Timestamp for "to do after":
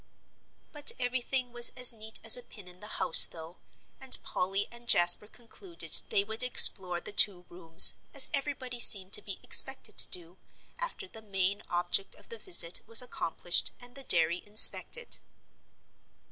9.99-11.07